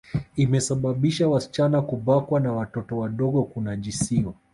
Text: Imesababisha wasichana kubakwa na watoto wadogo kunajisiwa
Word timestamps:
Imesababisha 0.35 1.27
wasichana 1.27 1.81
kubakwa 1.81 2.39
na 2.39 2.53
watoto 2.53 2.97
wadogo 2.97 3.43
kunajisiwa 3.43 4.33